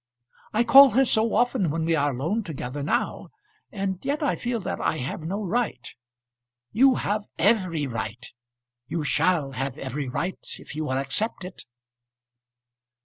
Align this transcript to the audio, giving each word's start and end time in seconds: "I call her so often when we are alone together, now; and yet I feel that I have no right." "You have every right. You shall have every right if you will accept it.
"I 0.51 0.63
call 0.63 0.89
her 0.97 1.05
so 1.05 1.35
often 1.35 1.69
when 1.69 1.85
we 1.85 1.95
are 1.95 2.09
alone 2.11 2.41
together, 2.43 2.81
now; 2.81 3.29
and 3.71 4.03
yet 4.03 4.23
I 4.23 4.35
feel 4.35 4.59
that 4.61 4.81
I 4.81 4.97
have 4.97 5.21
no 5.21 5.43
right." 5.43 5.87
"You 6.71 6.95
have 6.95 7.25
every 7.37 7.85
right. 7.85 8.25
You 8.87 9.03
shall 9.03 9.51
have 9.51 9.77
every 9.77 10.09
right 10.09 10.43
if 10.57 10.75
you 10.75 10.85
will 10.85 10.97
accept 10.97 11.45
it. 11.45 11.65